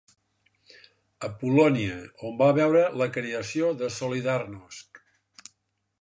[1.27, 1.99] A Polònia,
[2.29, 5.03] on va veure la creació de Solidarnosc.